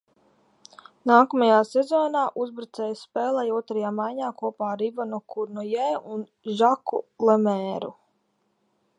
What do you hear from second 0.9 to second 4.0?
Nākamajā sezonā uzbrucējs spēlēja otrajā